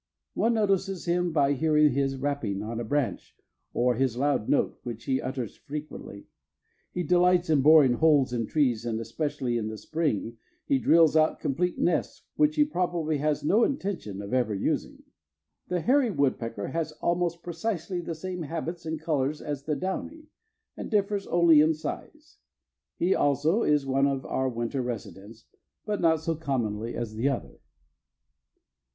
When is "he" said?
5.03-5.21, 6.91-7.03, 10.65-10.79, 12.55-12.65, 22.97-23.13